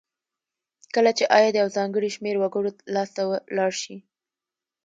[0.95, 3.21] کله چې عاید یو ځانګړي شمیر وګړو لاس ته
[3.57, 3.95] لاړ شي.